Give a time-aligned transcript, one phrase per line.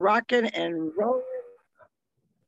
[0.00, 1.22] rocking and rolling.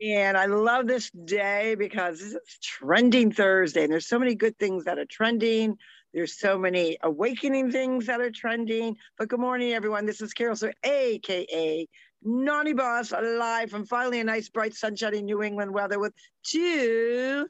[0.00, 4.84] And I love this day because is trending Thursday, and there's so many good things
[4.84, 5.76] that are trending.
[6.12, 8.96] There's so many awakening things that are trending.
[9.16, 10.04] But good morning, everyone.
[10.04, 11.86] This is Carol Sue AKA
[12.24, 16.12] Naughty Boss, live from finally a nice, bright, sunshiny New England weather with
[16.44, 17.46] two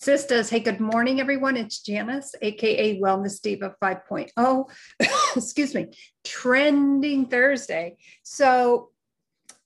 [0.00, 1.56] Sisters, hey, good morning, everyone.
[1.56, 4.70] It's Janice, aka Wellness Diva 5.0.
[5.36, 5.88] Excuse me,
[6.22, 7.96] trending Thursday.
[8.22, 8.90] So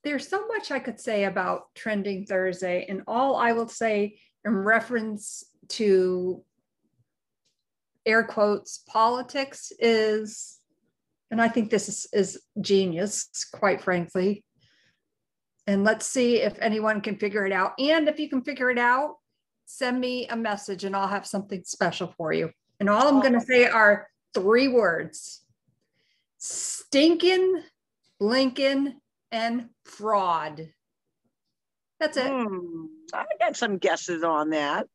[0.04, 4.54] there's so much I could say about trending Thursday, and all I will say in
[4.54, 6.42] reference to
[8.04, 10.58] air quotes politics is,
[11.30, 14.44] and I think this is, is genius, quite frankly.
[15.66, 17.72] And let's see if anyone can figure it out.
[17.78, 19.16] And if you can figure it out,
[19.66, 22.50] send me a message and I'll have something special for you.
[22.80, 25.44] And all I'm going to say are three words
[26.38, 27.62] stinking,
[28.18, 28.94] blinking,
[29.32, 30.68] and fraud.
[31.98, 32.30] That's it.
[32.30, 34.86] Hmm, I got some guesses on that.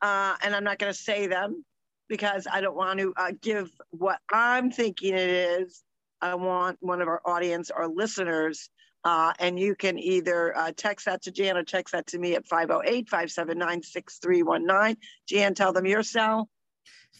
[0.00, 1.64] Uh, and I'm not going to say them
[2.08, 5.82] because I don't want to uh, give what I'm thinking it is.
[6.20, 8.70] I want one of our audience or listeners
[9.04, 12.34] uh, and you can either uh, text that to Jan or text that to me
[12.34, 14.96] at 508 579 6319.
[15.26, 16.48] Jan, tell them your cell.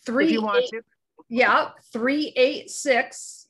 [0.07, 0.83] Three, if you want eight, to.
[1.29, 3.42] Yeah, 386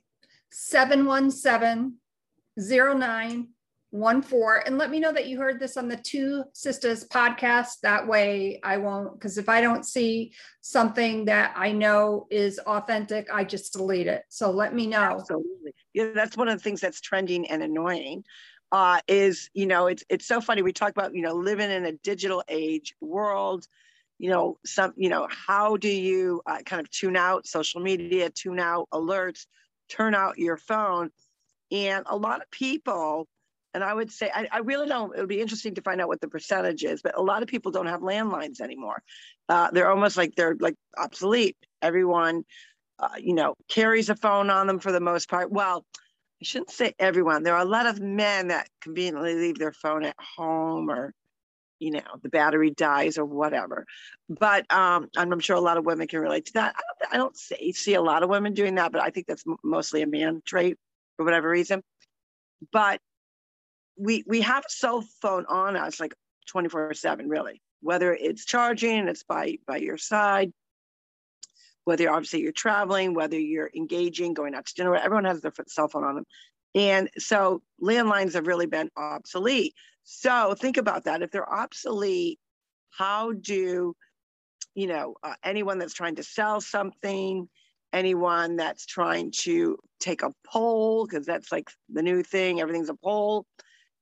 [0.53, 3.49] 717
[3.93, 4.67] one four.
[4.67, 7.81] And let me know that you heard this on the two sisters podcast.
[7.83, 13.29] That way i won't because if i don't see something that i know is authentic
[13.33, 14.25] i just delete it.
[14.31, 15.19] So let me know.
[15.21, 15.75] Absolutely.
[15.93, 18.25] Yeah that's one of the things that's trending and annoying
[18.73, 20.63] uh, is you know it's it's so funny.
[20.63, 23.67] We talk about you know living in a digital age world
[24.19, 28.31] you know some you know how do you uh, kind of tune out social media
[28.31, 29.45] tune out alerts
[29.95, 31.11] turn out your phone
[31.71, 33.29] and a lot of people
[33.75, 36.09] and I would say, I, I, really don't, it would be interesting to find out
[36.09, 39.03] what the percentage is, but a lot of people don't have landlines anymore.
[39.49, 41.57] Uh, they're almost like they're like obsolete.
[41.81, 42.45] Everyone,
[42.99, 45.51] uh, you know, carries a phone on them for the most part.
[45.51, 47.45] Well, I shouldn't say everyone.
[47.45, 51.15] There are a lot of men that conveniently leave their phone at home or,
[51.83, 53.87] you know, the battery dies or whatever.
[54.29, 56.77] But um, I'm sure a lot of women can relate to that.
[56.77, 59.27] I don't, I don't see, see a lot of women doing that, but I think
[59.27, 60.79] that's mostly a man trait
[61.17, 61.83] for whatever reason.
[62.73, 63.01] But
[63.97, 66.15] we we have a cell phone on us like
[66.49, 70.51] 24 7 really whether it's charging it's by by your side
[71.85, 75.89] whether obviously you're traveling whether you're engaging going out to dinner everyone has their cell
[75.89, 76.25] phone on them
[76.75, 79.75] and so landlines have really been obsolete.
[80.05, 81.23] So think about that.
[81.23, 82.39] If they're obsolete
[82.93, 83.95] how do
[84.75, 87.49] you know uh, anyone that's trying to sell something
[87.93, 92.95] anyone that's trying to take a poll because that's like the new thing everything's a
[92.95, 93.47] poll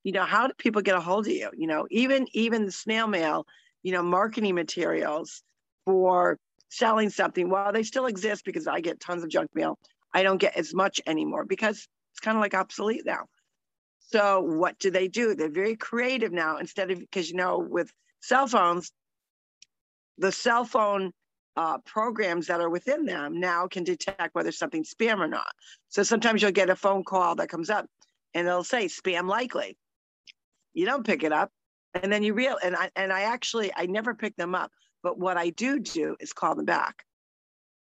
[0.03, 1.49] you know how do people get a hold of you?
[1.55, 3.45] You know even even the snail mail
[3.83, 5.41] you know marketing materials
[5.85, 6.37] for
[6.69, 9.77] selling something while they still exist because i get tons of junk mail
[10.13, 13.25] i don't get as much anymore because it's kind of like obsolete now.
[13.99, 15.35] So what do they do?
[15.35, 16.57] They're very creative now.
[16.57, 17.91] Instead of because you know with
[18.21, 18.91] cell phones
[20.17, 21.11] the cell phone
[21.57, 25.47] uh, programs that are within them now can detect whether something's spam or not.
[25.89, 27.87] So sometimes you'll get a phone call that comes up
[28.33, 29.77] and it'll say spam likely.
[30.73, 31.51] You don't pick it up
[31.93, 34.71] and then you real and I and I actually I never pick them up,
[35.03, 37.03] but what I do do is call them back.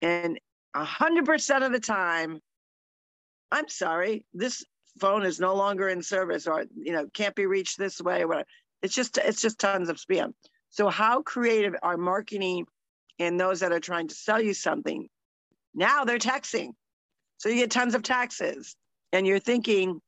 [0.02, 0.40] And
[0.74, 2.42] a hundred percent of the time,
[3.51, 4.63] I'm sorry, this
[5.00, 8.28] phone is no longer in service or you know can't be reached this way or
[8.28, 8.47] whatever.
[8.81, 10.33] It's just it's just tons of spam.
[10.69, 12.66] So how creative are marketing
[13.19, 15.07] and those that are trying to sell you something?
[15.73, 16.72] Now they're texting.
[17.38, 18.75] So you get tons of taxes.
[19.13, 20.01] And you're thinking,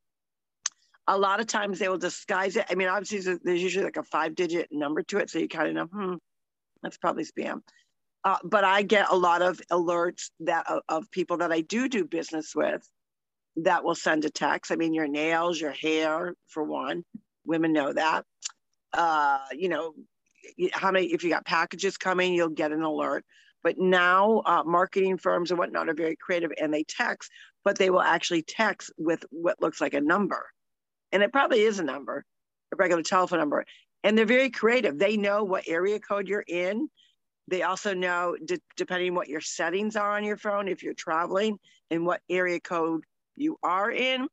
[1.08, 2.66] a lot of times they will disguise it.
[2.70, 5.30] I mean, obviously there's usually like a five digit number to it.
[5.30, 6.16] So you kind of know, hmm,
[6.84, 7.62] that's probably spam.
[8.26, 12.04] Uh, but I get a lot of alerts that of people that I do do
[12.04, 12.86] business with
[13.58, 14.72] that will send a text.
[14.72, 17.04] I mean, your nails, your hair, for one,
[17.46, 18.26] women know that.
[18.94, 19.94] Uh, you know,
[20.72, 23.26] how many, if you got packages coming, you'll get an alert.
[23.64, 27.32] But now uh, marketing firms and whatnot are very creative and they text,
[27.66, 30.46] but they will actually text with what looks like a number
[31.12, 32.26] and it probably is a number,
[32.74, 33.66] a regular telephone number.
[34.04, 34.98] And they're very creative.
[34.98, 36.90] They know what area code you're in.
[37.48, 41.58] They also know, de- depending what your settings are on your phone, if you're traveling
[41.90, 43.04] and what area code
[43.38, 44.28] you are in.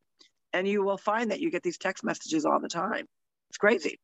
[0.52, 3.06] And you will find that you get these text messages all the time.
[3.50, 3.98] It's crazy.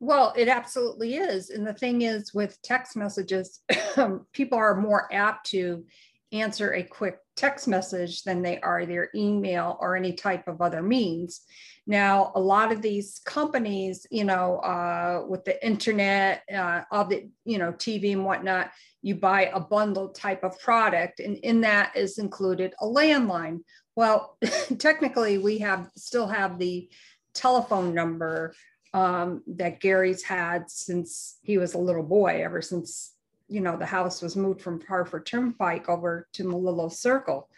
[0.00, 1.50] Well, it absolutely is.
[1.50, 3.60] And the thing is, with text messages,
[4.32, 5.84] people are more apt to
[6.32, 10.82] answer a quick text message than they are their email or any type of other
[10.82, 11.42] means.
[11.86, 17.28] Now, a lot of these companies, you know, uh, with the internet, uh, all the,
[17.44, 18.70] you know, TV and whatnot,
[19.02, 23.60] you buy a bundle type of product, and in that is included a landline.
[23.96, 24.36] Well,
[24.78, 26.88] technically, we have still have the
[27.34, 28.54] telephone number
[28.92, 33.14] um, that Gary's had since he was a little boy, ever since
[33.48, 37.48] you know the house was moved from Hartford Turnpike over to Melillo Circle.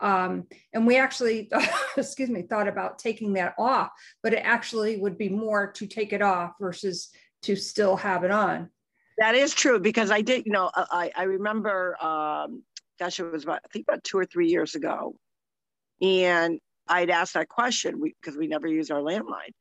[0.00, 1.50] Um, and we actually,
[1.96, 3.90] excuse me, thought about taking that off,
[4.22, 7.10] but it actually would be more to take it off versus
[7.42, 8.70] to still have it on.
[9.18, 12.62] That is true because I did, you know, I, I remember, um,
[13.00, 15.16] gosh, it was about, I think about two or three years ago.
[16.00, 19.52] And I'd asked that question because we, we never use our landline.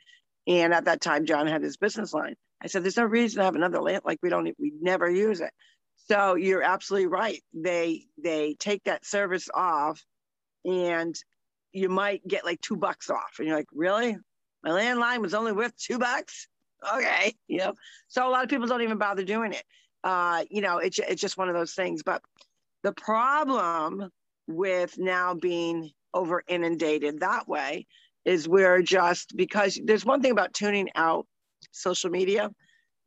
[0.47, 2.35] And at that time, John had his business line.
[2.61, 4.01] I said, "There's no reason to have another land.
[4.05, 5.51] Like we don't, we never use it."
[6.07, 7.43] So you're absolutely right.
[7.53, 10.01] They they take that service off,
[10.63, 11.15] and
[11.73, 14.17] you might get like two bucks off, and you're like, "Really?
[14.63, 16.47] My landline was only worth two bucks?
[16.93, 17.73] Okay, you know."
[18.07, 19.63] So a lot of people don't even bother doing it.
[20.03, 22.03] Uh, you know, it's it's just one of those things.
[22.03, 22.21] But
[22.83, 24.09] the problem
[24.47, 27.85] with now being over inundated that way
[28.25, 31.25] is we're just because there's one thing about tuning out
[31.71, 32.49] social media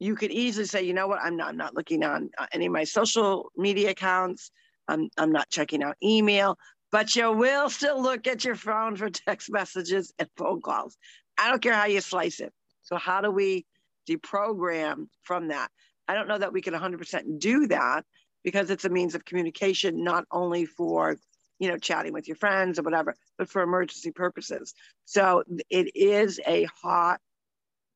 [0.01, 1.21] you could easily say you know what?
[1.23, 4.51] I'm not i'm not looking on uh, any of my social media accounts.
[4.89, 6.57] I'm, I'm not checking out email.
[6.91, 10.97] But you will still look at your phone for text messages and phone calls.
[11.39, 12.53] I don't care how you slice it.
[12.83, 13.65] So how do we
[14.09, 15.69] deprogram from that?
[16.09, 18.05] I don't know that we can 100% do that
[18.43, 21.17] because it's a means of communication not only for
[21.61, 24.75] you know, chatting with your friends or whatever, but for emergency purposes.
[25.05, 27.21] So it is a hot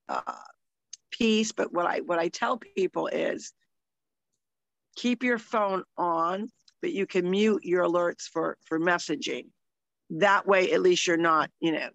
[0.08, 0.20] uh,
[1.10, 1.50] piece.
[1.50, 3.52] But what I what I tell people is
[4.96, 6.50] keep your phone on,
[6.82, 9.46] but you can mute your alerts for for messaging.
[10.10, 11.88] That way, at least you're not, you know,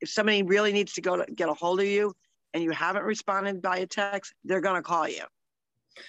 [0.00, 2.14] if somebody really needs to go to get a hold of you
[2.54, 5.24] and you haven't responded by a text, they're going to call you.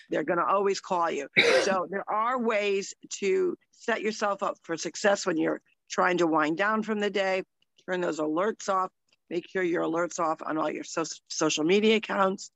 [0.09, 1.27] They're going to always call you.
[1.63, 6.57] So there are ways to set yourself up for success when you're trying to wind
[6.57, 7.43] down from the day.
[7.89, 8.89] Turn those alerts off.
[9.29, 12.51] Make sure your alerts off on all your so- social media accounts.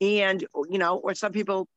[0.00, 1.68] And, you know, or some people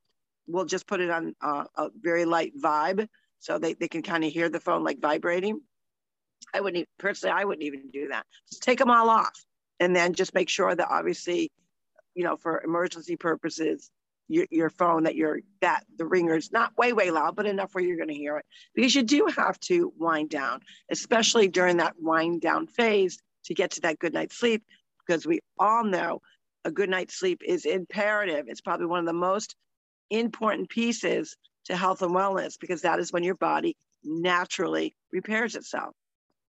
[0.47, 3.07] will just put it on uh, a very light vibe
[3.39, 5.61] so they, they can kind of hear the phone like vibrating.
[6.53, 8.25] I wouldn't even, personally, I wouldn't even do that.
[8.49, 9.43] Just take them all off
[9.79, 11.51] and then just make sure that obviously,
[12.13, 13.89] you know, for emergency purposes,
[14.31, 17.83] your, your phone that you're that the ringer's not way way loud but enough where
[17.83, 18.45] you're going to hear it.
[18.73, 23.71] Because you do have to wind down especially during that wind down phase to get
[23.71, 24.63] to that good night's sleep
[25.05, 26.21] because we all know
[26.63, 28.45] a good night's sleep is imperative.
[28.47, 29.55] It's probably one of the most
[30.09, 31.35] important pieces
[31.65, 35.95] to health and wellness because that is when your body naturally repairs itself.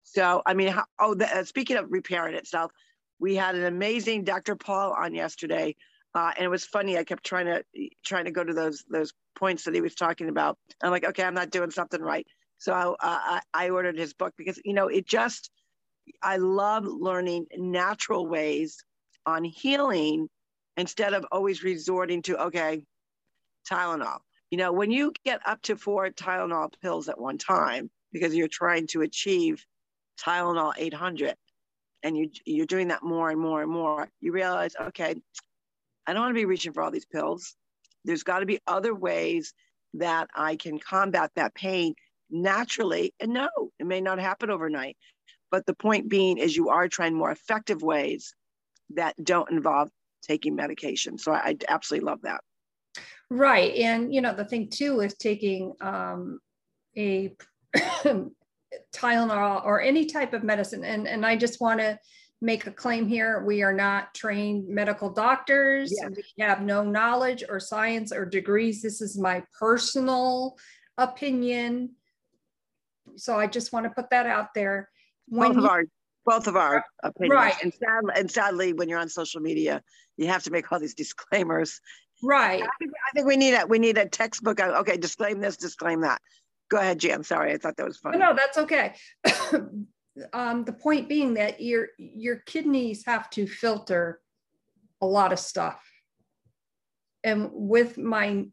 [0.04, 2.72] So i mean how, oh the, uh, speaking of repairing itself
[3.20, 5.76] we had an amazing dr paul on yesterday
[6.14, 6.98] uh, and it was funny.
[6.98, 7.64] I kept trying to
[8.04, 10.58] trying to go to those those points that he was talking about.
[10.84, 12.28] I'm like, okay, I'm not doing something right.
[12.58, 15.50] So I, I, I ordered his book because you know it just
[16.22, 18.84] I love learning natural ways
[19.26, 20.28] on healing
[20.78, 22.84] instead of always resorting to okay,
[23.70, 24.20] Tylenol.
[24.50, 28.50] You know, when you get up to four Tylenol pills at one time because you're
[28.50, 29.66] trying to achieve
[30.20, 31.36] Tylenol 800
[32.04, 35.16] and you, you're doing that more and more and more, you realize, okay,
[36.08, 37.56] I don't want to be reaching for all these pills.
[38.04, 39.54] There's got to be other ways
[39.96, 41.94] that I can combat that pain
[42.30, 43.14] naturally.
[43.20, 44.98] And no, it may not happen overnight.
[45.52, 48.34] But the point being is you are trying more effective ways
[48.96, 49.90] that don't involve
[50.22, 51.18] taking medication.
[51.18, 52.42] So I, I absolutely love that.
[53.30, 53.76] Right.
[53.76, 56.40] And, you know, the thing too is taking um,
[56.98, 57.34] a
[58.94, 60.84] Tylenol or any type of medicine.
[60.84, 62.00] And, and I just want to
[62.42, 63.44] make a claim here.
[63.46, 65.94] We are not trained medical doctors.
[65.96, 66.10] Yeah.
[66.10, 68.82] We have no knowledge or science or degrees.
[68.82, 70.58] This is my personal
[70.98, 71.92] opinion.
[73.16, 74.90] So I just want to put that out there.
[75.28, 75.84] When both of you, our
[76.26, 77.36] both of our opinions.
[77.36, 77.64] Right.
[77.64, 79.82] And sadly, and sadly, when you're on social media,
[80.18, 81.80] you have to make all these disclaimers.
[82.24, 82.62] Right.
[82.62, 84.60] I think, I think we need a we need a textbook.
[84.60, 86.22] Okay, disclaim this, disclaim that.
[86.70, 87.24] Go ahead, Jan.
[87.24, 88.18] Sorry, I thought that was funny.
[88.18, 88.94] No, that's okay.
[90.34, 94.20] um, the point being that your your kidneys have to filter
[95.02, 95.82] a lot of stuff.
[97.24, 98.46] And with my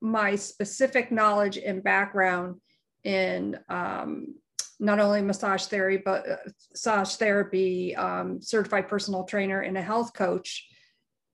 [0.00, 2.60] my specific knowledge and background
[3.04, 4.34] in um,
[4.78, 6.36] not only massage therapy but uh,
[6.70, 10.66] massage therapy um, certified personal trainer and a health coach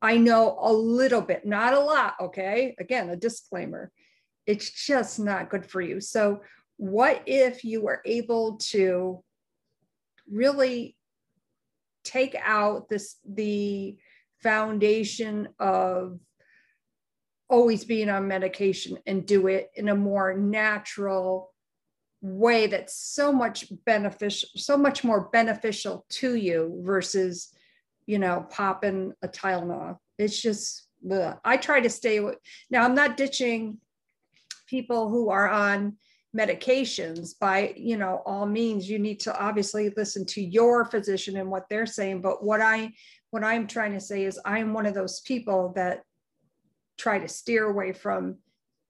[0.02, 2.75] i know a little bit not a lot okay?
[2.78, 3.90] Again a disclaimer.
[4.47, 6.00] It's just not good for you.
[6.00, 6.43] So
[6.76, 9.23] what if you were able to
[10.30, 10.97] really
[12.04, 13.97] take out this the
[14.42, 16.18] foundation of
[17.49, 21.52] always being on medication and do it in a more natural
[22.21, 27.52] way that's so much beneficial so much more beneficial to you versus
[28.06, 29.97] you know popping a tylenol.
[30.18, 30.87] It's just
[31.45, 32.18] i try to stay
[32.71, 33.78] now i'm not ditching
[34.66, 35.97] people who are on
[36.37, 38.88] medications by you know all means.
[38.88, 42.21] You need to obviously listen to your physician and what they're saying.
[42.21, 42.93] But what i
[43.31, 46.02] what i'm trying to say is i'm one of those people that
[46.99, 48.37] try to steer away from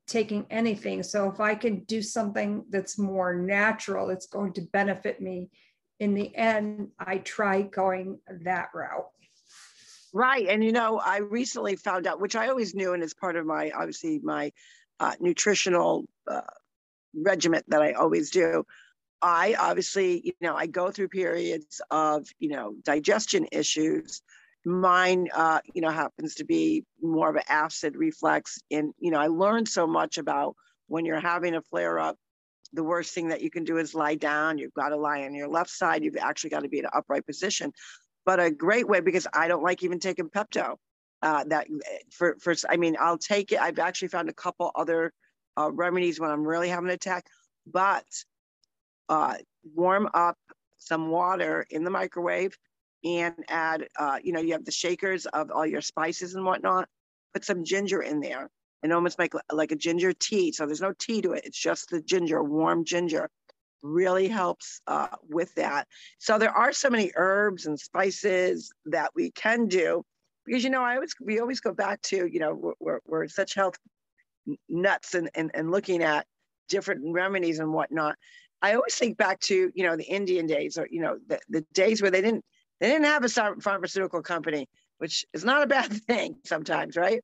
[0.06, 1.02] taking anything.
[1.02, 5.50] So if i can do something that's more natural it's going to benefit me
[6.00, 9.08] in the end i try going that route.
[10.12, 10.46] Right.
[10.48, 13.46] And you know i recently found out which i always knew and it's part of
[13.46, 14.52] my obviously my
[14.98, 16.40] uh, nutritional uh,
[17.16, 18.64] regiment that I always do.
[19.22, 24.22] I obviously, you know, I go through periods of, you know, digestion issues.
[24.64, 28.58] Mine, uh, you know, happens to be more of an acid reflux.
[28.70, 30.54] And, you know, I learned so much about
[30.88, 32.16] when you're having a flare up,
[32.72, 34.58] the worst thing that you can do is lie down.
[34.58, 36.04] You've got to lie on your left side.
[36.04, 37.72] You've actually got to be in an upright position.
[38.24, 40.76] But a great way, because I don't like even taking Pepto.
[41.22, 41.66] Uh, that
[42.10, 43.60] for, for, I mean, I'll take it.
[43.60, 45.12] I've actually found a couple other
[45.56, 47.26] uh, remedies when I'm really having an attack,
[47.66, 48.04] but
[49.08, 49.34] uh,
[49.74, 50.36] warm up
[50.78, 52.56] some water in the microwave
[53.04, 56.88] and add, uh, you know, you have the shakers of all your spices and whatnot.
[57.34, 58.50] Put some ginger in there
[58.82, 60.52] and almost make like a ginger tea.
[60.52, 61.44] So there's no tea to it.
[61.44, 63.28] It's just the ginger, warm ginger
[63.82, 65.86] really helps uh, with that.
[66.18, 70.02] So there are so many herbs and spices that we can do
[70.44, 73.28] because, you know, I always, we always go back to, you know, we're, we're, we're
[73.28, 73.76] such health
[74.68, 76.26] nuts and, and, and looking at
[76.68, 78.16] different remedies and whatnot.
[78.62, 81.60] I always think back to, you know, the Indian days or, you know, the, the
[81.72, 82.44] days where they didn't,
[82.80, 87.22] they didn't have a pharmaceutical company, which is not a bad thing sometimes, right?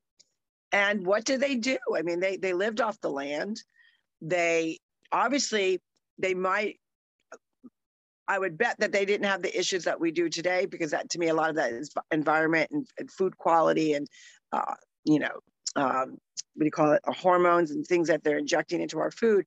[0.71, 1.77] And what did they do?
[1.95, 3.61] I mean, they, they lived off the land.
[4.21, 4.79] They
[5.11, 5.79] obviously,
[6.17, 6.79] they might,
[8.27, 11.09] I would bet that they didn't have the issues that we do today because that
[11.11, 14.07] to me, a lot of that is environment and, and food quality and,
[14.51, 15.39] uh, you know,
[15.75, 16.17] um,
[16.55, 19.45] what do you call it, uh, hormones and things that they're injecting into our food.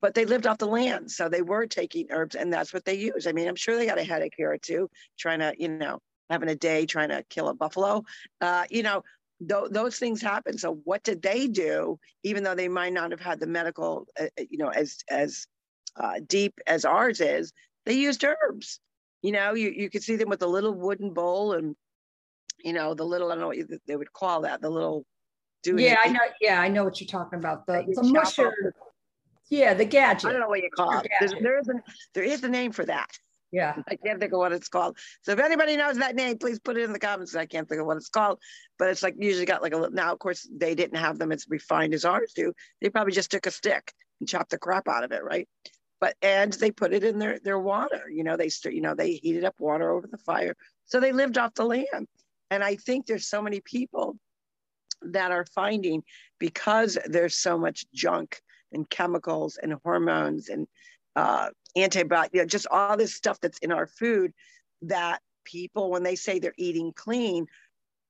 [0.00, 2.94] But they lived off the land, so they were taking herbs, and that's what they
[2.94, 3.26] use.
[3.26, 5.98] I mean, I'm sure they got a headache here or two, trying to, you know,
[6.30, 8.04] having a day trying to kill a buffalo.
[8.40, 9.02] Uh, you know,
[9.46, 10.58] th- those things happen.
[10.58, 11.98] So what did they do?
[12.22, 15.46] Even though they might not have had the medical, uh, uh you know, as as
[15.96, 17.52] uh, deep as ours is,
[17.86, 18.80] they used herbs.
[19.22, 21.76] You know, you you could see them with a little wooden bowl and,
[22.62, 25.06] you know, the little I don't know what they would call that, the little
[25.64, 25.98] doing yeah.
[26.04, 26.20] I know.
[26.40, 27.66] Yeah, I know what you're talking about.
[27.66, 28.74] The, the musher.
[29.50, 30.28] Yeah, the gadget.
[30.28, 31.08] I don't know what you call it.
[31.18, 31.74] There's, there is a
[32.14, 33.10] there is a name for that.
[33.54, 33.76] Yeah.
[33.88, 34.98] I can't think of what it's called.
[35.22, 37.36] So if anybody knows that name, please put it in the comments.
[37.36, 38.40] I can't think of what it's called,
[38.80, 39.94] but it's like usually got like a little.
[39.94, 40.12] now.
[40.12, 42.52] Of course, they didn't have them as refined as ours do.
[42.80, 45.48] They probably just took a stick and chopped the crap out of it, right?
[46.00, 48.10] But and they put it in their their water.
[48.12, 50.56] You know, they you know they heated up water over the fire,
[50.86, 52.08] so they lived off the land.
[52.50, 54.16] And I think there's so many people
[55.12, 56.02] that are finding
[56.38, 58.40] because there's so much junk
[58.72, 60.66] and chemicals and hormones and
[61.16, 64.32] uh, antibiotics, you know, just all this stuff that's in our food
[64.82, 67.46] that people, when they say they're eating clean,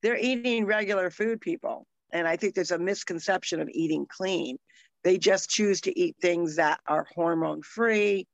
[0.03, 1.87] they're eating regular food, people.
[2.13, 4.59] And I think there's a misconception of eating clean.
[5.03, 8.27] They just choose to eat things that are hormone free,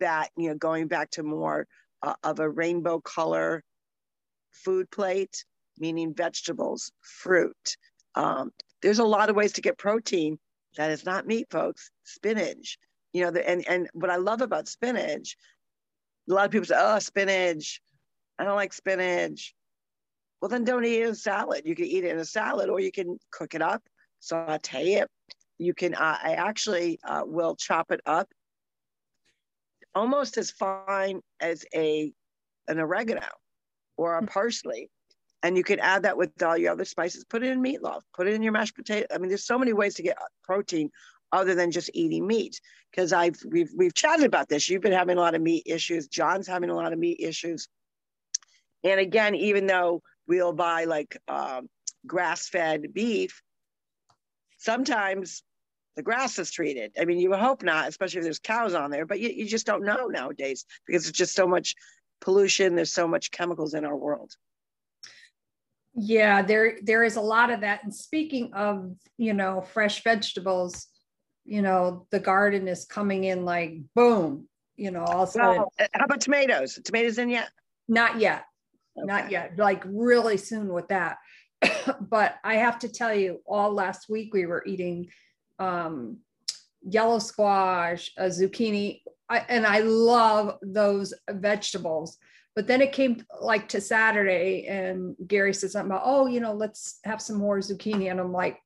[0.00, 1.66] that, you know, going back to more
[2.02, 3.62] uh, of a rainbow color
[4.52, 5.44] food plate
[5.78, 7.76] meaning vegetables, fruit.
[8.14, 8.50] Um,
[8.82, 10.38] there's a lot of ways to get protein
[10.76, 11.90] that is not meat, folks.
[12.04, 12.78] Spinach,
[13.12, 15.36] you know, the, and and what I love about spinach,
[16.28, 17.80] a lot of people say, "Oh, spinach,
[18.38, 19.54] I don't like spinach."
[20.40, 21.62] Well, then don't eat it in a salad.
[21.64, 23.82] You can eat it in a salad, or you can cook it up,
[24.20, 25.08] saute it.
[25.58, 25.94] You can.
[25.94, 28.28] Uh, I actually uh, will chop it up
[29.94, 32.12] almost as fine as a
[32.68, 33.26] an oregano
[33.96, 34.26] or a hmm.
[34.26, 34.90] parsley
[35.46, 37.24] and you can add that with all your other spices.
[37.24, 38.00] Put it in meatloaf.
[38.12, 39.06] Put it in your mashed potato.
[39.14, 40.90] I mean, there's so many ways to get protein
[41.30, 42.60] other than just eating meat.
[42.90, 44.68] Because I've we've we've chatted about this.
[44.68, 46.08] You've been having a lot of meat issues.
[46.08, 47.68] John's having a lot of meat issues.
[48.82, 51.68] And again, even though we'll buy like um,
[52.08, 53.40] grass-fed beef,
[54.58, 55.44] sometimes
[55.94, 56.90] the grass is treated.
[57.00, 59.64] I mean, you hope not, especially if there's cows on there, but you, you just
[59.64, 61.76] don't know nowadays because it's just so much
[62.20, 62.74] pollution.
[62.74, 64.32] There's so much chemicals in our world.
[65.96, 67.82] Yeah, there there is a lot of that.
[67.82, 70.88] And speaking of, you know, fresh vegetables,
[71.44, 75.56] you know, the garden is coming in like boom, you know, all of a sudden.
[75.56, 76.78] Well, how about tomatoes?
[76.84, 77.48] Tomatoes in yet?
[77.88, 78.44] Not yet.
[78.96, 79.58] Not yet.
[79.58, 81.18] Like really soon with that.
[82.00, 85.08] but I have to tell you, all last week we were eating
[85.58, 86.18] um,
[86.82, 92.18] yellow squash, a zucchini, I, and I love those vegetables.
[92.56, 96.54] But then it came like to Saturday, and Gary said something about, oh, you know,
[96.54, 98.10] let's have some more zucchini.
[98.10, 98.58] And I'm like,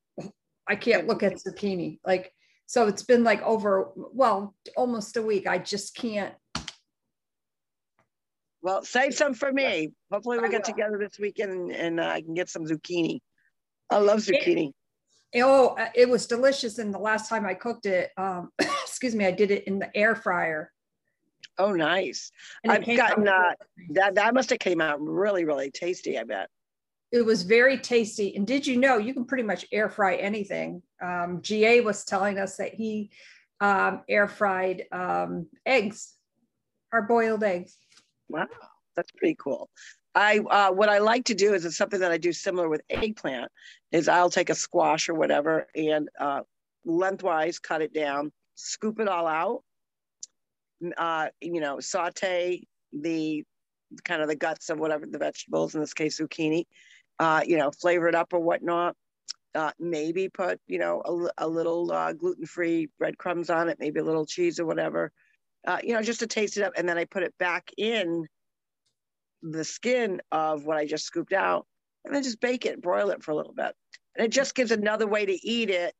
[0.68, 1.98] I can't look at zucchini.
[2.06, 2.32] Like,
[2.66, 5.48] so it's been like over, well, almost a week.
[5.48, 6.32] I just can't.
[8.62, 9.90] Well, save some for me.
[10.12, 13.18] Hopefully we'll get together this weekend and, and uh, I can get some zucchini.
[13.90, 14.70] I love zucchini.
[15.34, 16.78] Oh, uh, it was delicious.
[16.78, 19.96] And the last time I cooked it, um, excuse me, I did it in the
[19.96, 20.70] air fryer.
[21.60, 22.32] Oh, nice.
[22.64, 23.52] and I've gotten, uh.
[23.90, 26.48] That that must have came out really, really tasty, I bet.
[27.12, 28.36] it was very tasty.
[28.36, 30.82] And did you know you can pretty much air fry anything?
[31.02, 33.10] Um, GA was telling us that he
[33.60, 36.14] um, air fried um, eggs,
[36.90, 37.76] hard boiled eggs.
[38.28, 38.46] Wow,
[38.96, 39.68] that's pretty cool.
[40.14, 42.82] I uh, what I like to do is it's something that I do similar with
[42.90, 43.50] eggplant.
[43.92, 46.42] Is I'll take a squash or whatever and uh,
[46.84, 49.62] lengthwise cut it down, scoop it all out.
[50.96, 53.44] Uh, you know, saute the
[54.04, 56.64] kind of the guts of whatever the vegetables, in this case zucchini.
[57.18, 58.96] Uh, you know, flavor it up or whatnot.
[59.54, 61.02] Uh, maybe put you know
[61.38, 65.12] a, a little uh, gluten-free breadcrumbs on it, maybe a little cheese or whatever.
[65.66, 68.26] Uh, you know, just to taste it up, and then I put it back in
[69.42, 71.66] the skin of what I just scooped out,
[72.04, 73.74] and then just bake it, broil it for a little bit,
[74.16, 75.94] and it just gives another way to eat it.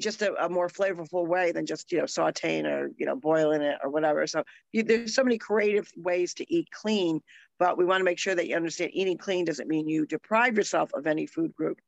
[0.00, 3.62] Just a, a more flavorful way than just you know sautéing or you know boiling
[3.62, 4.26] it or whatever.
[4.26, 7.20] So you, there's so many creative ways to eat clean,
[7.58, 10.56] but we want to make sure that you understand eating clean doesn't mean you deprive
[10.56, 11.80] yourself of any food group.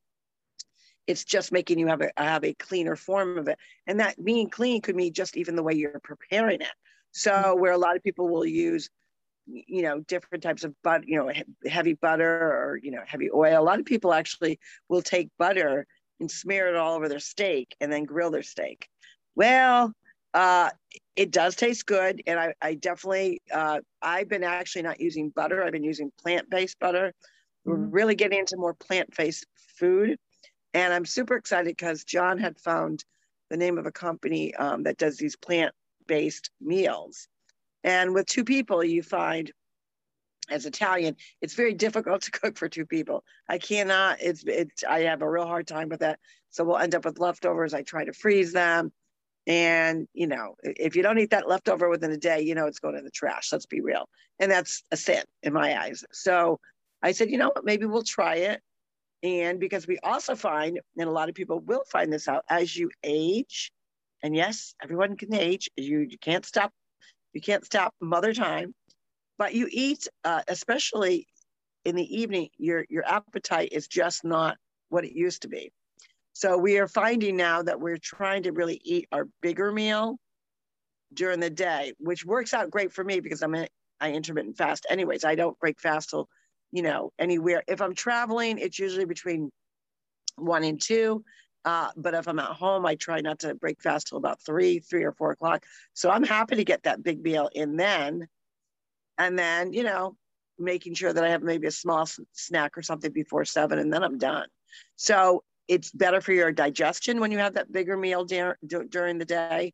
[1.07, 4.51] It's just making you have a have a cleaner form of it, and that being
[4.51, 6.75] clean could mean just even the way you're preparing it.
[7.13, 7.61] So mm-hmm.
[7.61, 8.89] where a lot of people will use
[9.47, 11.31] you know different types of but you know
[11.69, 15.87] heavy butter or you know heavy oil a lot of people actually will take butter
[16.21, 18.89] and smear it all over their steak and then grill their steak.
[19.35, 19.93] Well
[20.35, 20.71] uh
[21.15, 25.63] it does taste good and i, I definitely uh i've been actually not using butter.
[25.63, 27.13] I've been using plant-based butter.
[27.65, 27.93] We're Mhm.
[27.93, 30.19] really getting into more plant-based food
[30.75, 33.05] and i'm super excited because john had found
[33.51, 37.29] the name of a company um, that does these plant-based meals.
[37.85, 39.53] And with two people, you find
[40.51, 43.25] as Italian, it's very difficult to cook for two people.
[43.49, 46.19] I cannot, it's, it's, I have a real hard time with that.
[46.51, 47.75] So we'll end up with leftovers.
[47.75, 48.93] I try to freeze them.
[49.47, 52.79] And, you know, if you don't eat that leftover within a day, you know, it's
[52.79, 53.51] going in the trash.
[53.51, 54.09] Let's be real.
[54.39, 56.05] And that's a sin in my eyes.
[56.13, 56.61] So
[57.03, 58.61] I said, you know what, maybe we'll try it.
[59.25, 62.77] And because we also find, and a lot of people will find this out as
[62.77, 63.73] you age,
[64.23, 66.73] and yes, everyone can age, you, you can't stop
[67.33, 68.75] you can't stop mother time,
[69.43, 71.27] but you eat, uh, especially
[71.85, 74.57] in the evening, your, your appetite is just not
[74.89, 75.73] what it used to be.
[76.33, 80.17] So we are finding now that we're trying to really eat our bigger meal
[81.13, 83.67] during the day, which works out great for me because I'm in,
[84.01, 85.25] I intermittent fast anyways.
[85.25, 86.29] I don't break fast till,
[86.71, 87.65] you know, anywhere.
[87.67, 89.51] If I'm traveling, it's usually between
[90.37, 91.25] one and two.
[91.65, 94.79] Uh, but if I'm at home, I try not to break fast till about three,
[94.79, 95.65] three or four o'clock.
[95.95, 98.29] So I'm happy to get that big meal in then.
[99.23, 100.17] And then, you know,
[100.59, 104.03] making sure that I have maybe a small snack or something before seven, and then
[104.03, 104.49] I'm done.
[104.97, 109.25] So it's better for your digestion when you have that bigger meal dur- during the
[109.25, 109.73] day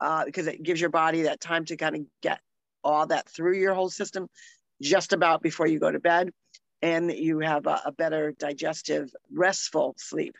[0.00, 2.40] uh, because it gives your body that time to kind of get
[2.84, 4.28] all that through your whole system
[4.82, 6.30] just about before you go to bed.
[6.82, 10.34] And you have a, a better digestive, restful sleep.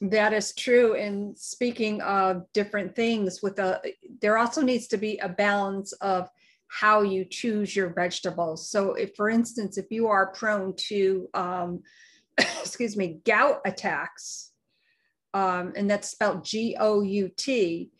[0.00, 0.94] That is true.
[0.94, 3.80] And speaking of different things, with a
[4.20, 6.28] there also needs to be a balance of
[6.68, 8.70] how you choose your vegetables.
[8.70, 11.82] So, if, for instance, if you are prone to, um,
[12.38, 14.50] excuse me, gout attacks,
[15.34, 17.90] um, and that's spelled G O U T,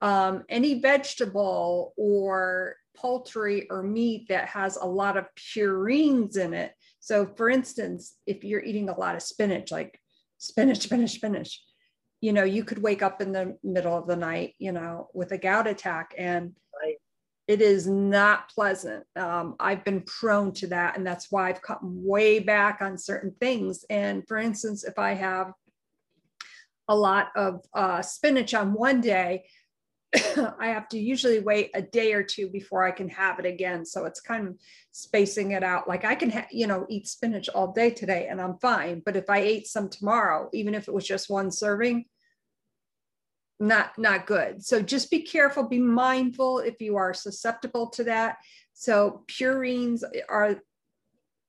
[0.00, 6.72] um, any vegetable or poultry or meat that has a lot of purines in it.
[7.00, 10.00] So, for instance, if you're eating a lot of spinach, like
[10.38, 11.62] spinach, spinach, spinach,
[12.20, 15.32] you know, you could wake up in the middle of the night, you know, with
[15.32, 16.52] a gout attack and.
[17.48, 19.04] It is not pleasant.
[19.14, 20.96] Um, I've been prone to that.
[20.96, 23.84] And that's why I've cut way back on certain things.
[23.88, 25.52] And for instance, if I have
[26.88, 29.44] a lot of uh, spinach on one day,
[30.14, 33.84] I have to usually wait a day or two before I can have it again.
[33.84, 34.56] So it's kind of
[34.90, 35.88] spacing it out.
[35.88, 39.02] Like I can, ha- you know, eat spinach all day today and I'm fine.
[39.04, 42.06] But if I ate some tomorrow, even if it was just one serving,
[43.58, 44.64] not not good.
[44.64, 48.36] So just be careful be mindful if you are susceptible to that.
[48.74, 50.60] So purines are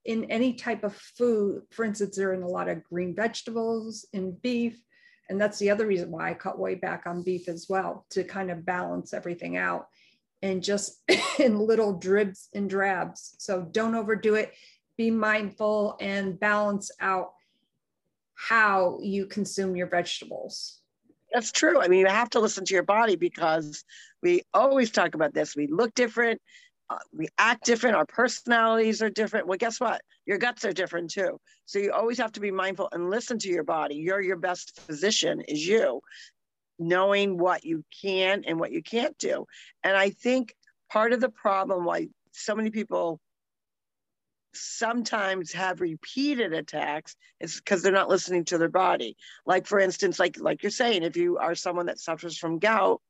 [0.05, 4.31] in any type of food for instance they're in a lot of green vegetables in
[4.41, 4.81] beef
[5.27, 8.23] and that's the other reason why i cut way back on beef as well to
[8.23, 9.87] kind of balance everything out
[10.41, 11.01] and just
[11.39, 13.35] in little dribs and drabs.
[13.39, 14.53] So don't overdo it.
[14.97, 17.33] Be mindful and balance out
[18.35, 20.79] how you consume your vegetables
[21.37, 21.79] that's true.
[21.79, 23.85] I mean, you have to listen to your body because
[24.23, 25.55] we always talk about this.
[25.55, 26.41] We look different,
[26.89, 29.45] uh, we act different, our personalities are different.
[29.45, 30.01] Well, guess what?
[30.25, 31.39] Your guts are different too.
[31.67, 33.97] So you always have to be mindful and listen to your body.
[33.97, 36.01] You're your best physician, is you,
[36.79, 39.45] knowing what you can and what you can't do.
[39.83, 40.55] And I think
[40.91, 43.19] part of the problem why so many people
[44.59, 49.15] sometimes have repeated attacks is because they're not listening to their body.
[49.45, 53.01] Like for instance like like you're saying if you are someone that suffers from gout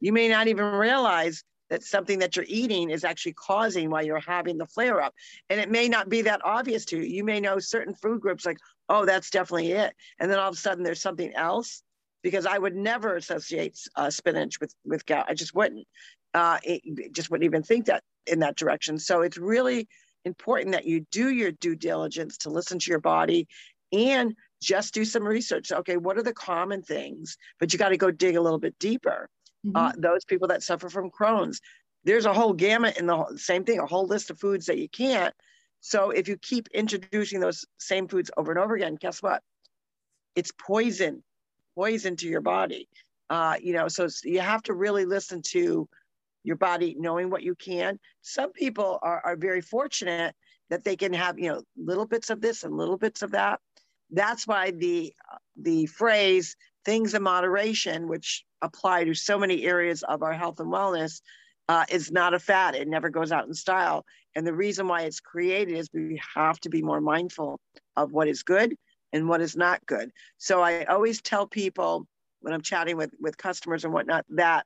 [0.00, 4.20] you may not even realize that something that you're eating is actually causing why you're
[4.20, 5.14] having the flare up.
[5.50, 7.02] And it may not be that obvious to you.
[7.02, 9.94] You may know certain food groups like oh that's definitely it.
[10.18, 11.82] And then all of a sudden there's something else
[12.22, 15.26] because i would never associate uh, spinach with with gout.
[15.28, 15.86] I just wouldn't.
[16.34, 18.98] Uh, it, just wouldn't even think that in that direction.
[18.98, 19.88] So it's really
[20.28, 23.48] important that you do your due diligence to listen to your body
[23.92, 25.72] and just do some research.
[25.72, 27.36] Okay, what are the common things?
[27.58, 29.28] But you got to go dig a little bit deeper.
[29.66, 29.76] Mm-hmm.
[29.76, 31.60] Uh, those people that suffer from Crohn's,
[32.04, 34.88] there's a whole gamut in the same thing, a whole list of foods that you
[34.88, 35.34] can't.
[35.80, 39.42] So if you keep introducing those same foods over and over again, guess what?
[40.34, 41.22] It's poison,
[41.74, 42.88] poison to your body.
[43.30, 45.88] Uh, you know, so you have to really listen to
[46.44, 47.98] your body knowing what you can.
[48.22, 50.34] Some people are, are very fortunate
[50.70, 53.60] that they can have, you know, little bits of this and little bits of that.
[54.10, 55.12] That's why the
[55.56, 60.72] the phrase things in moderation, which apply to so many areas of our health and
[60.72, 61.20] wellness,
[61.68, 62.74] uh, is not a fad.
[62.74, 64.04] It never goes out in style.
[64.34, 67.60] And the reason why it's created is we have to be more mindful
[67.96, 68.74] of what is good
[69.12, 70.10] and what is not good.
[70.38, 72.06] So I always tell people
[72.40, 74.64] when I'm chatting with, with customers and whatnot that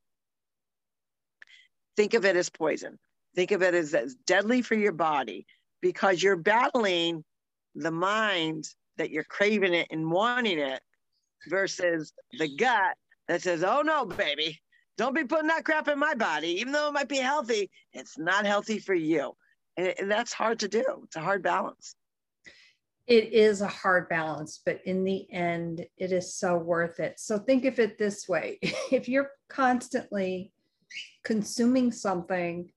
[1.96, 2.98] think of it as poison.
[3.34, 5.46] Think of it as, as deadly for your body
[5.80, 7.24] because you're battling
[7.74, 10.80] the mind that you're craving it and wanting it
[11.48, 12.96] versus the gut
[13.28, 14.60] that says, oh no, baby,
[14.98, 16.60] don't be putting that crap in my body.
[16.60, 19.32] Even though it might be healthy, it's not healthy for you.
[19.76, 20.84] And, and that's hard to do.
[21.04, 21.94] It's a hard balance.
[23.06, 27.18] It is a hard balance, but in the end, it is so worth it.
[27.18, 28.58] So think of it this way
[28.92, 30.52] if you're constantly
[31.24, 32.70] consuming something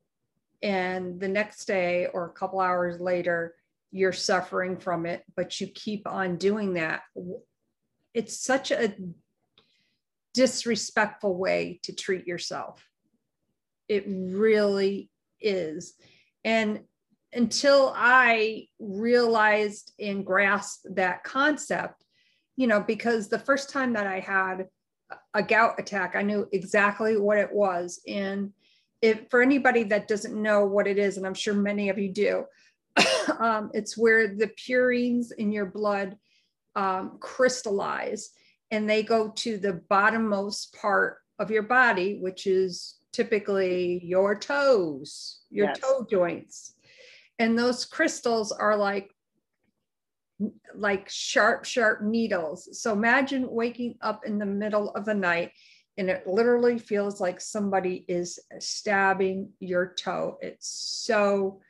[0.62, 3.56] and the next day or a couple hours later
[3.92, 7.02] you're suffering from it but you keep on doing that.
[8.14, 8.94] It's such a
[10.34, 12.86] disrespectful way to treat yourself.
[13.88, 15.94] It really is.
[16.44, 16.82] And
[17.36, 22.04] until i realized and grasped that concept
[22.56, 24.66] you know because the first time that i had
[25.34, 26.16] a gout attack.
[26.16, 28.02] I knew exactly what it was.
[28.08, 28.52] And
[29.02, 32.12] if for anybody that doesn't know what it is, and I'm sure many of you
[32.12, 32.46] do,
[33.40, 36.18] um, it's where the purines in your blood
[36.76, 38.32] um, crystallize
[38.72, 45.40] and they go to the bottommost part of your body, which is typically your toes,
[45.50, 45.80] your yes.
[45.80, 46.74] toe joints.
[47.40, 49.15] And those crystals are like
[50.74, 52.82] like sharp, sharp needles.
[52.82, 55.52] So imagine waking up in the middle of the night
[55.98, 60.38] and it literally feels like somebody is stabbing your toe.
[60.42, 61.62] It's so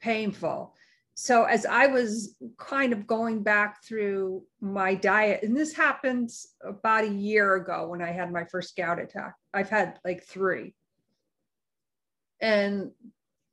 [0.00, 0.74] painful.
[1.14, 6.30] So as I was kind of going back through my diet, and this happened
[6.64, 9.34] about a year ago when I had my first gout attack.
[9.52, 10.74] I've had like three
[12.40, 12.90] and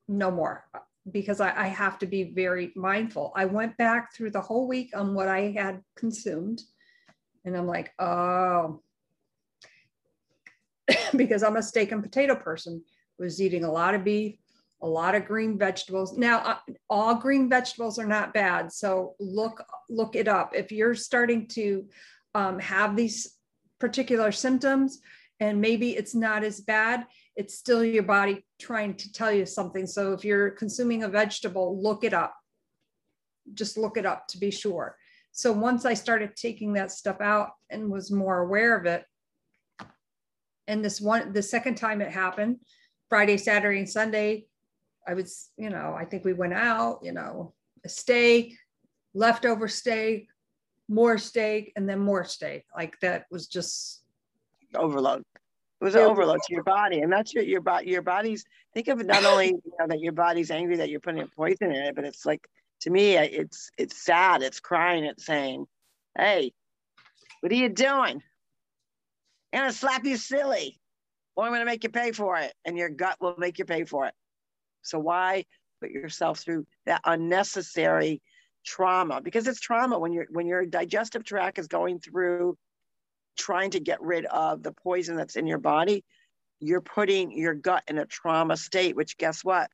[0.07, 0.65] no more
[1.09, 3.33] because I, I, have to be very mindful.
[3.35, 6.61] I went back through the whole week on what I had consumed,
[7.43, 8.81] and I'm like, oh,
[11.15, 12.83] because I'm a steak and potato person,
[13.17, 14.35] was eating a lot of beef,
[14.81, 16.17] a lot of green vegetables.
[16.17, 16.59] Now,
[16.89, 20.51] all green vegetables are not bad, so look look it up.
[20.55, 21.87] If you're starting to
[22.35, 23.37] um, have these
[23.79, 24.99] particular symptoms,
[25.39, 29.87] and maybe it's not as bad, it's still your body trying to tell you something.
[29.87, 32.35] So if you're consuming a vegetable, look it up.
[33.53, 34.97] Just look it up to be sure.
[35.31, 39.05] So once I started taking that stuff out and was more aware of it,
[40.67, 42.59] and this one, the second time it happened,
[43.09, 44.45] Friday, Saturday, and Sunday,
[45.07, 48.55] I was, you know, I think we went out, you know, a steak,
[49.13, 50.27] leftover steak,
[50.87, 52.65] more steak, and then more steak.
[52.75, 54.03] Like that was just
[54.75, 55.23] overload.
[55.81, 57.89] It was an overload to your body, and that's your your body.
[57.89, 60.99] Your body's think of it not only you know, that your body's angry that you're
[60.99, 62.47] putting poison in it, but it's like
[62.81, 64.43] to me, it's it's sad.
[64.43, 65.05] It's crying.
[65.05, 65.65] It's saying,
[66.15, 66.53] "Hey,
[67.39, 68.21] what are you doing?
[69.51, 70.79] I'm gonna slap you silly,
[71.35, 73.83] or I'm gonna make you pay for it, and your gut will make you pay
[73.83, 74.13] for it."
[74.83, 75.45] So why
[75.81, 78.21] put yourself through that unnecessary
[78.63, 79.19] trauma?
[79.19, 82.55] Because it's trauma when your when your digestive tract is going through
[83.37, 86.03] trying to get rid of the poison that's in your body,
[86.59, 89.69] you're putting your gut in a trauma state, which guess what?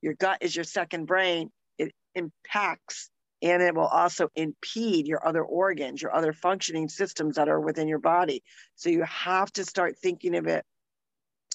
[0.00, 1.50] Your gut is your second brain.
[1.78, 3.10] It impacts
[3.42, 7.88] and it will also impede your other organs, your other functioning systems that are within
[7.88, 8.42] your body.
[8.76, 10.64] So you have to start thinking of it.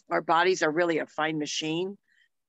[0.10, 1.98] Our bodies are really a fine machine.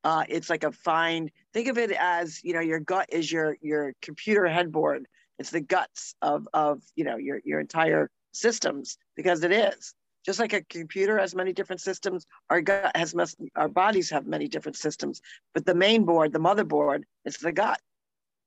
[0.05, 1.31] Uh, it's like a fine.
[1.53, 5.07] Think of it as you know, your gut is your your computer headboard.
[5.39, 9.95] It's the guts of of you know your your entire systems because it is.
[10.25, 14.27] Just like a computer has many different systems our gut has must, our bodies have
[14.27, 15.23] many different systems
[15.55, 17.81] but the main board the motherboard is the gut.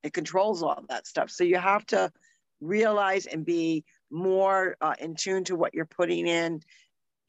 [0.03, 1.29] It controls all that stuff.
[1.29, 2.11] So you have to
[2.59, 6.61] realize and be more uh, in tune to what you're putting in.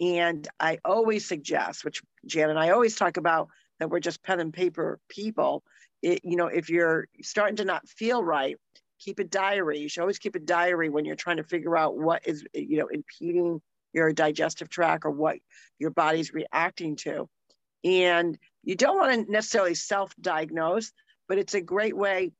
[0.00, 4.40] And i always suggest which jan and i always talk about that we're just pen
[4.40, 5.62] and paper people.
[6.02, 8.58] It, you know if you're starting to not feel right
[9.04, 9.78] keep a diary.
[9.78, 12.78] You should always keep a diary when you're trying to figure out what is, you
[12.78, 13.60] know, impeding
[13.92, 15.38] your digestive tract or what
[15.78, 17.28] your body's reacting to.
[17.84, 20.92] And you don't want to necessarily self-diagnose,
[21.28, 22.30] but it's a great way,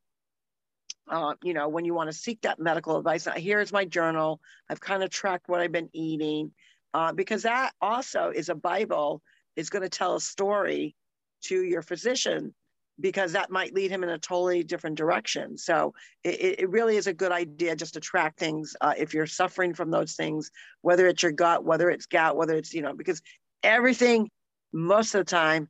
[1.11, 3.27] uh, you know, when you want to seek that medical advice.
[3.27, 4.40] Now, here's my journal.
[4.68, 6.53] I've kind of tracked what I've been eating
[6.94, 9.20] uh, because that also is a Bible.
[9.57, 10.94] is going to tell a story
[11.42, 12.55] to your physician
[13.00, 15.57] because that might lead him in a totally different direction.
[15.57, 19.26] So it, it really is a good idea just to track things uh, if you're
[19.26, 20.50] suffering from those things,
[20.83, 23.22] whether it's your gut, whether it's gout, whether it's, you know, because
[23.62, 24.31] everything
[24.72, 25.68] most of the time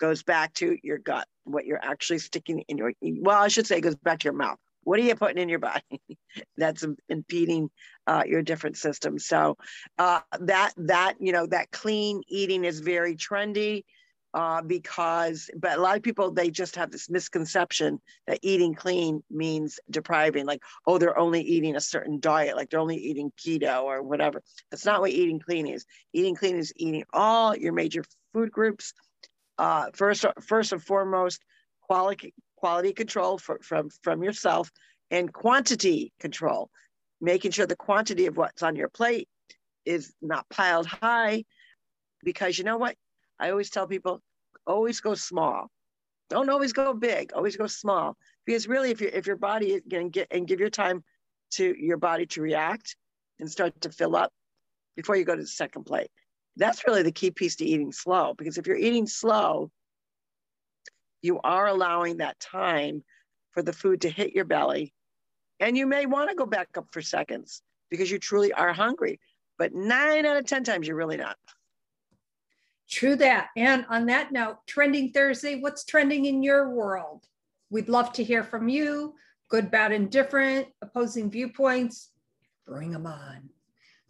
[0.00, 3.78] goes back to your gut, what you're actually sticking in your, well, I should say
[3.78, 4.58] it goes back to your mouth.
[4.84, 5.82] What are you putting in your body
[6.56, 7.68] that's impeding
[8.06, 9.26] uh, your different systems?
[9.26, 9.58] So
[9.98, 13.84] uh, that that you know that clean eating is very trendy
[14.34, 19.22] uh, because, but a lot of people, they just have this misconception that eating clean
[19.30, 23.84] means depriving, like, oh, they're only eating a certain diet, like they're only eating keto
[23.84, 24.42] or whatever.
[24.70, 25.86] That's not what eating clean is.
[26.12, 28.92] Eating clean is eating all your major food groups.
[29.56, 31.42] Uh, first, first and foremost,
[31.82, 34.70] quality quality control for, from from yourself
[35.10, 36.70] and quantity control,
[37.20, 39.28] making sure the quantity of what's on your plate
[39.84, 41.44] is not piled high,
[42.22, 42.94] because you know what
[43.38, 44.20] I always tell people,
[44.66, 45.70] always go small.
[46.30, 47.32] Don't always go big.
[47.34, 48.16] Always go small.
[48.44, 51.02] Because really, if you if your body can get and give your time
[51.52, 52.96] to your body to react
[53.38, 54.32] and start to fill up
[54.96, 56.10] before you go to the second plate.
[56.56, 58.34] That's really the key piece to eating slow.
[58.36, 59.70] Because if you're eating slow,
[61.22, 63.04] you are allowing that time
[63.52, 64.92] for the food to hit your belly.
[65.60, 69.20] And you may want to go back up for seconds because you truly are hungry.
[69.58, 71.36] But nine out of 10 times, you're really not.
[72.90, 73.48] True that.
[73.56, 77.26] And on that note, Trending Thursday, what's trending in your world?
[77.70, 79.14] We'd love to hear from you.
[79.48, 82.10] Good, bad, and different, opposing viewpoints.
[82.66, 83.50] Bring them on.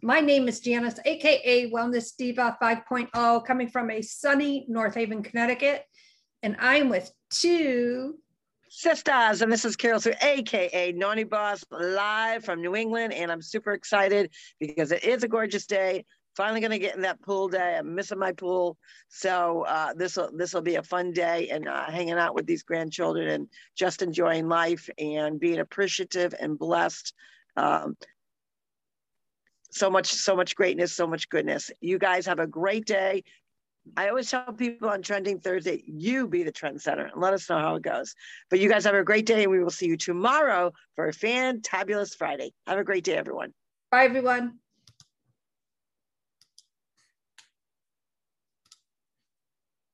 [0.01, 5.83] My name is Janice, AKA Wellness Diva 5.0, coming from a sunny North Haven, Connecticut.
[6.41, 8.17] And I'm with two
[8.69, 9.41] sisters.
[9.41, 13.13] And this is Carol Sue, AKA Naughty Boss, live from New England.
[13.13, 16.05] And I'm super excited because it is a gorgeous day
[16.39, 17.75] finally going to get in that pool day.
[17.77, 18.77] I'm missing my pool,
[19.09, 22.45] so uh, this will this will be a fun day and uh, hanging out with
[22.45, 27.13] these grandchildren and just enjoying life and being appreciative and blessed.
[27.57, 27.97] Um,
[29.69, 31.71] so much, so much greatness, so much goodness.
[31.81, 33.25] You guys have a great day.
[33.97, 37.59] I always tell people on Trending Thursday, you be the trendsetter and let us know
[37.59, 38.15] how it goes.
[38.49, 41.11] But you guys have a great day, and we will see you tomorrow for a
[41.11, 42.53] fantabulous Friday.
[42.65, 43.53] Have a great day, everyone.
[43.91, 44.59] Bye, everyone.